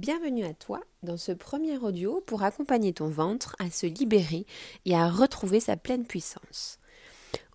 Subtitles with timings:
[0.00, 4.46] Bienvenue à toi dans ce premier audio pour accompagner ton ventre à se libérer
[4.86, 6.78] et à retrouver sa pleine puissance.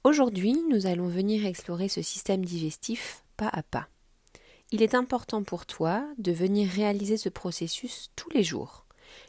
[0.04, 3.88] Aujourd'hui, nous allons venir explorer ce système digestif pas à pas.
[4.72, 8.86] Il est important pour toi de venir réaliser ce processus tous les jours.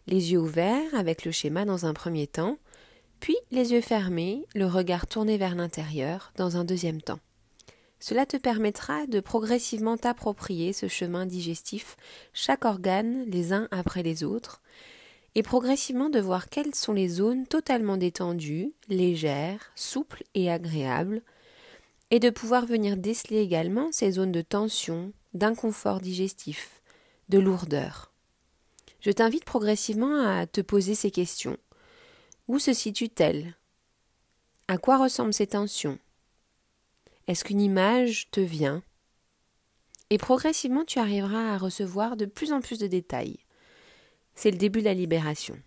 [0.06, 2.58] Les yeux ouverts avec le schéma dans un premier temps,
[3.18, 7.20] puis les yeux fermés, le regard tourné vers l'intérieur dans un deuxième temps.
[7.98, 11.96] Cela te permettra de progressivement t'approprier ce chemin digestif,
[12.32, 14.60] chaque organe les uns après les autres,
[15.34, 21.22] et progressivement de voir quelles sont les zones totalement détendues, légères, souples et agréables,
[22.10, 26.80] et de pouvoir venir déceler également ces zones de tension, d'inconfort digestif,
[27.28, 28.12] de lourdeur.
[29.00, 31.56] Je t'invite progressivement à te poser ces questions.
[32.48, 33.56] Où se situe-t-elle?
[34.68, 35.98] À quoi ressemblent ces tensions?
[37.28, 38.82] Est-ce qu'une image te vient?
[40.10, 43.38] Et progressivement, tu arriveras à recevoir de plus en plus de détails.
[44.34, 45.58] C'est le début de la libération.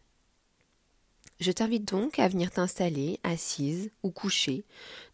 [1.40, 4.66] Je t'invite donc à venir t'installer assise ou couchée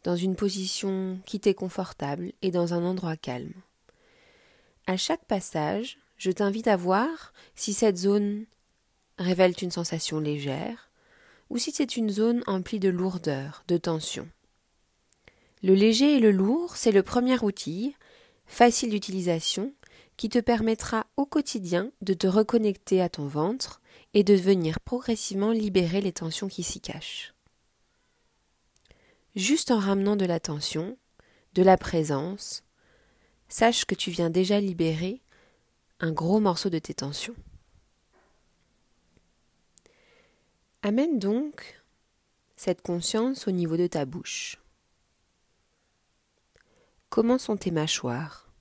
[0.04, 3.54] dans une position qui t'est confortable et dans un endroit calme.
[4.88, 8.46] À chaque passage, je t'invite à voir si cette zone
[9.18, 10.90] révèle une sensation légère
[11.50, 14.28] ou si c'est une zone emplie de lourdeur, de tension.
[15.64, 17.96] Le léger et le lourd, c'est le premier outil,
[18.46, 19.74] facile d'utilisation,
[20.18, 23.82] qui te permettra au quotidien de te reconnecter à ton ventre
[24.14, 27.34] et de venir progressivement libérer les tensions qui s'y cachent.
[29.36, 30.98] Juste en ramenant de l'attention,
[31.54, 32.64] de la présence,
[33.50, 35.22] sache que tu viens déjà libérer
[36.00, 37.36] un gros morceau de tes tensions.
[40.82, 41.82] Amène donc
[42.56, 44.58] cette conscience au niveau de ta bouche.
[47.16, 48.52] Comment sont tes mâchoires?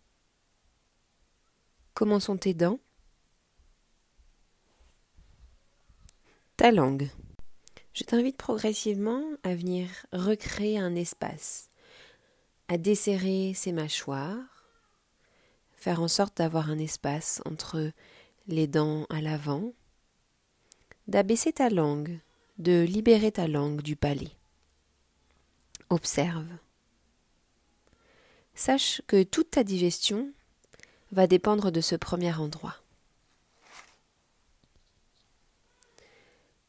[1.92, 2.78] Comment sont tes dents?
[6.56, 7.11] Ta langue.
[7.94, 11.68] Je t'invite progressivement à venir recréer un espace,
[12.68, 14.68] à desserrer ces mâchoires,
[15.74, 17.90] faire en sorte d'avoir un espace entre
[18.46, 19.73] les dents à l'avant,
[21.08, 22.20] d'abaisser ta langue,
[22.58, 24.36] de libérer ta langue du palais.
[25.90, 26.56] Observe
[28.55, 30.33] sache que toute ta digestion
[31.13, 32.77] va dépendre de ce premier endroit.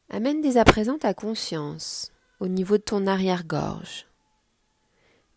[0.08, 4.06] Amène dès à présent ta conscience au niveau de ton arrière-gorge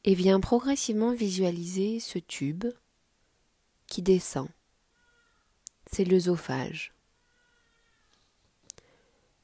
[0.04, 2.66] et viens progressivement visualiser ce tube
[3.88, 4.48] qui descend.
[5.92, 6.92] C'est l'œsophage.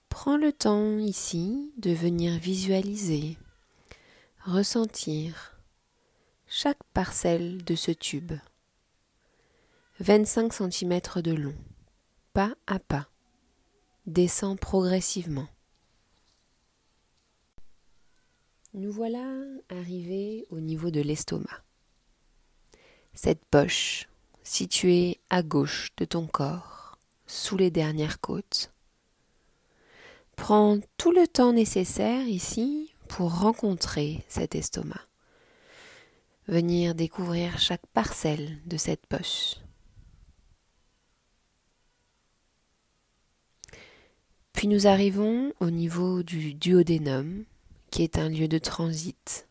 [0.09, 3.37] Prends le temps ici de venir visualiser,
[4.45, 5.54] ressentir
[6.57, 8.31] chaque parcelle de ce tube.
[9.99, 11.55] 25 cm de long,
[12.31, 13.09] pas à pas,
[14.05, 15.49] descend progressivement.
[18.73, 19.27] Nous voilà
[19.67, 21.61] arrivés au niveau de l'estomac.
[23.13, 24.07] Cette poche,
[24.41, 28.71] située à gauche de ton corps, sous les dernières côtes.
[30.37, 35.01] Prends tout le temps nécessaire ici pour rencontrer cet estomac
[36.47, 39.55] venir découvrir chaque parcelle de cette poche.
[44.53, 47.45] Puis nous arrivons au niveau du duodénum,
[47.91, 49.47] qui est un lieu de transit,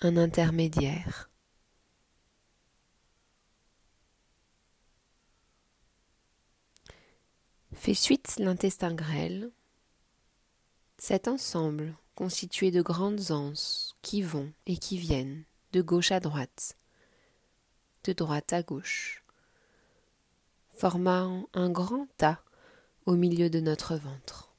[0.00, 1.30] un intermédiaire.
[7.74, 9.50] Fait suite l'intestin grêle,
[10.98, 16.76] cet ensemble constitué de grandes anses qui vont et qui viennent de gauche à droite,
[18.04, 19.22] de droite à gauche,
[20.70, 22.42] formant un grand tas
[23.04, 24.54] au milieu de notre ventre.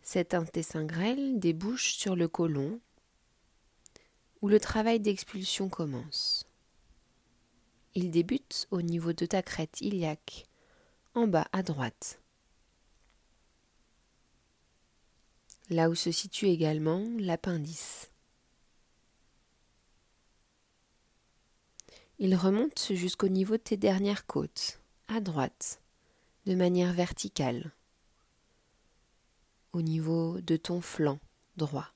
[0.00, 2.80] Cet intestin grêle débouche sur le côlon,
[4.40, 6.46] où le travail d'expulsion commence.
[7.94, 10.46] Il débute au niveau de ta crête iliaque,
[11.14, 12.18] en bas à droite.
[15.70, 18.10] Là où se situe également l'appendice.
[22.18, 25.80] Il remonte jusqu'au niveau de tes dernières côtes, à droite,
[26.46, 27.70] de manière verticale,
[29.72, 31.20] au niveau de ton flanc
[31.56, 31.92] droit.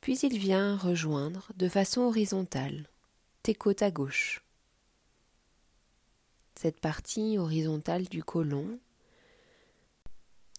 [0.00, 2.88] Puis il vient rejoindre de façon horizontale
[3.42, 4.42] tes côtes à gauche.
[6.54, 8.78] Cette partie horizontale du côlon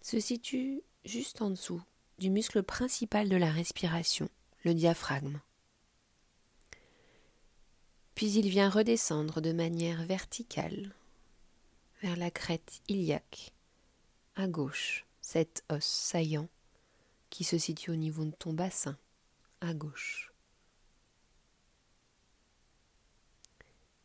[0.06, 1.82] se situe juste en dessous
[2.20, 4.30] du muscle principal de la respiration,
[4.64, 5.42] le diaphragme.
[8.14, 10.94] Puis il vient redescendre de manière verticale
[12.04, 13.52] vers la crête iliaque,
[14.36, 16.50] à gauche, cet os saillant
[17.32, 19.00] qui se situe au niveau de ton bassin,
[19.60, 20.32] à gauche.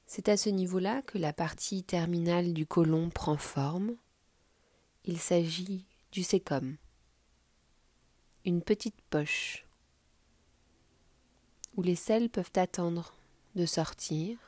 [0.06, 3.96] C'est à ce niveau-là que la partie terminale du côlon prend forme.
[5.05, 6.77] Il s'agit du sécom,
[8.45, 9.65] une petite poche
[11.77, 13.15] où les selles peuvent attendre
[13.55, 14.39] de sortir.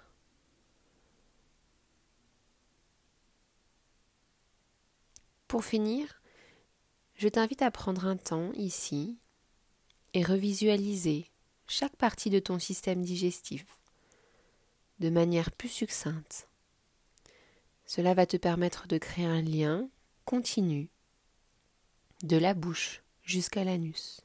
[5.47, 6.21] Pour finir,
[7.15, 9.19] je t'invite à prendre un temps ici
[10.15, 11.31] et revisualiser
[11.69, 13.65] chaque partie de ton système digestif
[14.99, 16.49] de manière plus succincte.
[17.87, 19.89] Cela va te permettre de créer un lien
[20.25, 20.92] continu
[22.23, 24.21] de la bouche jusqu'à l'anus.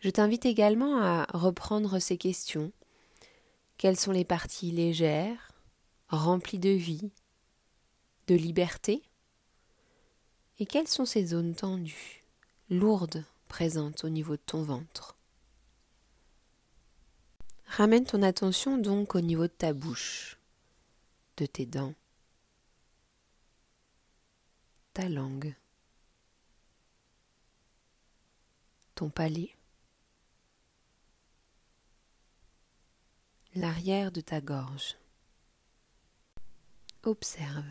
[0.00, 2.72] Je t'invite également à reprendre ces questions.
[3.78, 5.52] Quelles sont les parties légères,
[6.08, 7.10] remplies de vie,
[8.26, 9.02] de liberté?
[10.58, 12.24] Et quelles sont ces zones tendues,
[12.70, 15.16] lourdes, présentes au niveau de ton ventre?
[17.66, 20.38] Ramène ton attention donc au niveau de ta bouche,
[21.36, 21.94] de tes dents,
[24.94, 25.54] ta langue,
[28.96, 29.54] ton palais,
[33.54, 34.96] l'arrière de ta gorge.
[37.02, 37.66] Observe.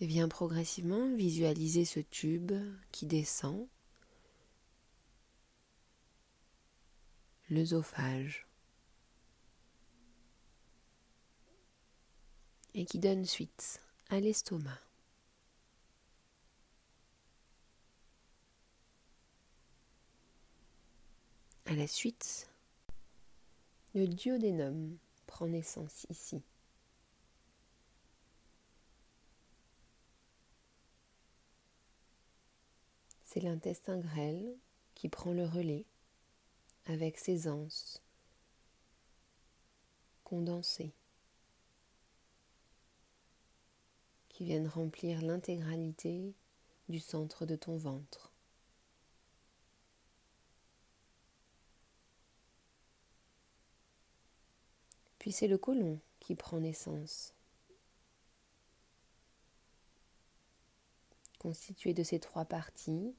[0.00, 2.52] Et viens progressivement visualiser ce tube
[2.90, 3.66] qui descend,
[7.48, 8.46] l'œsophage,
[12.74, 13.80] et qui donne suite
[14.10, 14.78] à l'estomac.
[21.72, 22.50] À la suite,
[23.94, 26.42] le duodénum prend naissance ici.
[33.24, 34.54] C'est l'intestin grêle
[34.94, 35.86] qui prend le relais
[36.84, 38.02] avec ses anses
[40.24, 40.92] condensées
[44.28, 46.34] qui viennent remplir l'intégralité
[46.90, 48.31] du centre de ton ventre.
[55.22, 57.32] Puis c'est le côlon qui prend naissance,
[61.38, 63.14] constitué de ces trois parties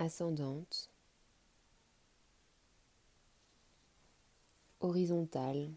[0.00, 0.90] ascendantes,
[4.80, 5.70] horizontales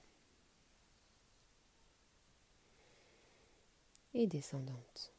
[4.15, 5.13] et descendantes.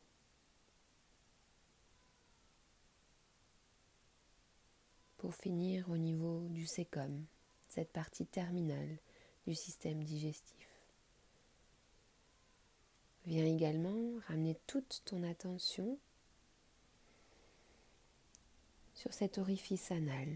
[5.19, 7.27] Pour finir au niveau du sécom,
[7.69, 8.99] cette partie terminale
[9.47, 10.69] du système digestif.
[13.27, 15.99] Viens également ramener toute ton attention
[18.94, 20.29] sur cet orifice anal.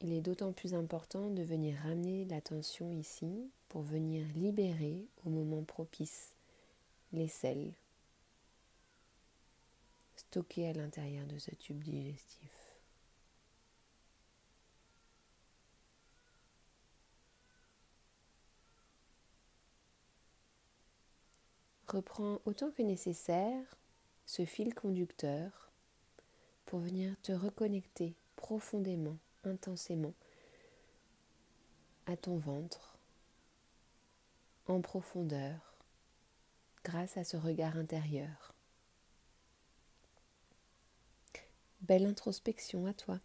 [0.00, 5.62] Il est d'autant plus important de venir ramener l'attention ici pour venir libérer au moment
[5.62, 6.34] propice
[7.12, 7.72] les selles
[10.16, 12.63] stockées à l'intérieur de ce tube digestif.
[21.94, 23.76] Reprends autant que nécessaire
[24.26, 25.70] ce fil conducteur
[26.66, 30.12] pour venir te reconnecter profondément, intensément
[32.06, 32.98] à ton ventre,
[34.66, 35.76] en profondeur,
[36.82, 38.56] grâce à ce regard intérieur.
[41.82, 43.20] Belle introspection à toi.